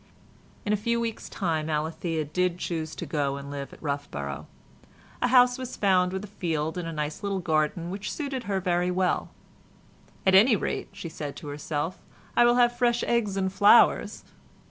[0.65, 4.47] In a few weeks' time Alethea did choose to go and live at Roughborough.
[5.21, 8.59] A house was found with a field and a nice little garden which suited her
[8.59, 9.29] very well.
[10.25, 11.99] "At any rate," she said to herself,
[12.35, 14.23] "I will have fresh eggs and flowers."